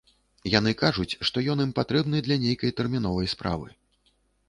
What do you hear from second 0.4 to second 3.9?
Яны кажуць, што ён ім патрэбны для нейкай тэрміновай справы.